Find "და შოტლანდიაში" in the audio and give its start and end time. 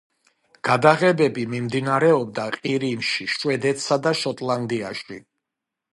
4.07-5.25